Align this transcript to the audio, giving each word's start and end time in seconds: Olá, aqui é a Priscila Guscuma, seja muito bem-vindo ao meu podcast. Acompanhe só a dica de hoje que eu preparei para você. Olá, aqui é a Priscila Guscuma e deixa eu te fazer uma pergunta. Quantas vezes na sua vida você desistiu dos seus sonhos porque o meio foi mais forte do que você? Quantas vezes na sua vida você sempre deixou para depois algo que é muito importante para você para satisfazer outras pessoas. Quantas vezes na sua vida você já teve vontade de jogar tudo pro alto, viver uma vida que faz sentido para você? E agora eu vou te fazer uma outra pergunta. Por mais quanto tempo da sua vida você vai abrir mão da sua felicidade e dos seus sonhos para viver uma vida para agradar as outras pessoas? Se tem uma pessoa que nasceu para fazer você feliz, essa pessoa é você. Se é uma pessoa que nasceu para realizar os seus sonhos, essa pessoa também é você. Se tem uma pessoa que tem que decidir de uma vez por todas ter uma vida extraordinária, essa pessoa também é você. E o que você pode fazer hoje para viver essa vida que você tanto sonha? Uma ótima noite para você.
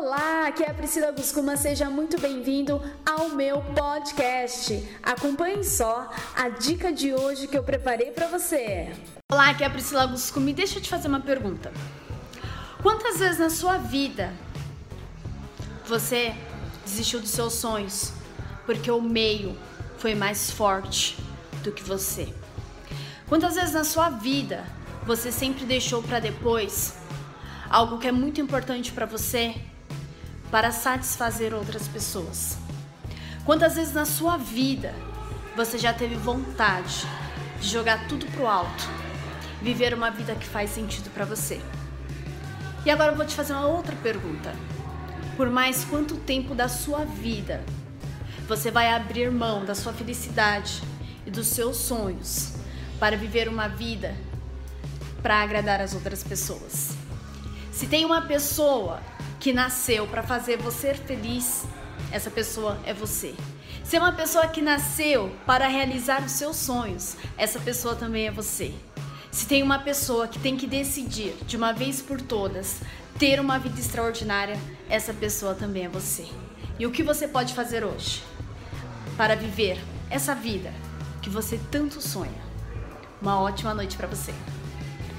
Olá, 0.00 0.46
aqui 0.46 0.62
é 0.62 0.70
a 0.70 0.74
Priscila 0.74 1.10
Guscuma, 1.10 1.56
seja 1.56 1.90
muito 1.90 2.20
bem-vindo 2.20 2.80
ao 3.04 3.30
meu 3.30 3.60
podcast. 3.74 4.88
Acompanhe 5.02 5.64
só 5.64 6.08
a 6.36 6.48
dica 6.50 6.92
de 6.92 7.12
hoje 7.12 7.48
que 7.48 7.58
eu 7.58 7.64
preparei 7.64 8.12
para 8.12 8.28
você. 8.28 8.92
Olá, 9.28 9.50
aqui 9.50 9.64
é 9.64 9.66
a 9.66 9.70
Priscila 9.70 10.06
Guscuma 10.06 10.50
e 10.50 10.52
deixa 10.52 10.78
eu 10.78 10.82
te 10.82 10.88
fazer 10.88 11.08
uma 11.08 11.18
pergunta. 11.18 11.72
Quantas 12.80 13.18
vezes 13.18 13.40
na 13.40 13.50
sua 13.50 13.76
vida 13.76 14.32
você 15.84 16.32
desistiu 16.84 17.18
dos 17.18 17.30
seus 17.30 17.54
sonhos 17.54 18.12
porque 18.66 18.92
o 18.92 19.02
meio 19.02 19.58
foi 19.96 20.14
mais 20.14 20.48
forte 20.48 21.18
do 21.64 21.72
que 21.72 21.82
você? 21.82 22.32
Quantas 23.28 23.56
vezes 23.56 23.74
na 23.74 23.82
sua 23.82 24.10
vida 24.10 24.64
você 25.04 25.32
sempre 25.32 25.64
deixou 25.64 26.04
para 26.04 26.20
depois 26.20 26.94
algo 27.68 27.98
que 27.98 28.06
é 28.06 28.12
muito 28.12 28.40
importante 28.40 28.92
para 28.92 29.04
você 29.04 29.56
para 30.50 30.70
satisfazer 30.70 31.52
outras 31.52 31.86
pessoas. 31.86 32.56
Quantas 33.44 33.76
vezes 33.76 33.92
na 33.92 34.04
sua 34.04 34.36
vida 34.36 34.94
você 35.56 35.78
já 35.78 35.92
teve 35.92 36.14
vontade 36.14 37.06
de 37.60 37.68
jogar 37.68 38.06
tudo 38.08 38.26
pro 38.26 38.46
alto, 38.46 38.88
viver 39.60 39.92
uma 39.94 40.10
vida 40.10 40.34
que 40.34 40.46
faz 40.46 40.70
sentido 40.70 41.10
para 41.10 41.24
você? 41.24 41.60
E 42.84 42.90
agora 42.90 43.12
eu 43.12 43.16
vou 43.16 43.26
te 43.26 43.34
fazer 43.34 43.52
uma 43.52 43.66
outra 43.66 43.94
pergunta. 43.96 44.54
Por 45.36 45.50
mais 45.50 45.84
quanto 45.84 46.16
tempo 46.16 46.54
da 46.54 46.68
sua 46.68 47.04
vida 47.04 47.62
você 48.46 48.70
vai 48.70 48.90
abrir 48.92 49.30
mão 49.30 49.64
da 49.64 49.74
sua 49.74 49.92
felicidade 49.92 50.82
e 51.26 51.30
dos 51.30 51.48
seus 51.48 51.76
sonhos 51.76 52.54
para 52.98 53.16
viver 53.16 53.48
uma 53.48 53.68
vida 53.68 54.16
para 55.22 55.42
agradar 55.42 55.80
as 55.80 55.94
outras 55.94 56.22
pessoas? 56.22 56.90
Se 57.70 57.86
tem 57.86 58.04
uma 58.04 58.22
pessoa 58.22 59.00
que 59.40 59.52
nasceu 59.52 60.06
para 60.06 60.22
fazer 60.22 60.58
você 60.58 60.94
feliz, 60.94 61.64
essa 62.10 62.30
pessoa 62.30 62.78
é 62.84 62.92
você. 62.92 63.34
Se 63.84 63.96
é 63.96 63.98
uma 63.98 64.12
pessoa 64.12 64.46
que 64.48 64.60
nasceu 64.60 65.34
para 65.46 65.66
realizar 65.66 66.22
os 66.22 66.32
seus 66.32 66.56
sonhos, 66.56 67.16
essa 67.36 67.58
pessoa 67.58 67.94
também 67.94 68.26
é 68.26 68.30
você. 68.30 68.74
Se 69.30 69.46
tem 69.46 69.62
uma 69.62 69.78
pessoa 69.78 70.26
que 70.26 70.38
tem 70.38 70.56
que 70.56 70.66
decidir 70.66 71.34
de 71.46 71.56
uma 71.56 71.72
vez 71.72 72.02
por 72.02 72.20
todas 72.20 72.80
ter 73.18 73.40
uma 73.40 73.58
vida 73.58 73.78
extraordinária, 73.78 74.58
essa 74.88 75.12
pessoa 75.12 75.54
também 75.54 75.84
é 75.84 75.88
você. 75.88 76.26
E 76.78 76.86
o 76.86 76.90
que 76.90 77.02
você 77.02 77.26
pode 77.26 77.54
fazer 77.54 77.84
hoje 77.84 78.22
para 79.16 79.34
viver 79.34 79.78
essa 80.10 80.34
vida 80.34 80.72
que 81.22 81.30
você 81.30 81.58
tanto 81.70 82.00
sonha? 82.00 82.48
Uma 83.20 83.40
ótima 83.40 83.74
noite 83.74 83.96
para 83.96 84.06
você. 84.06 84.32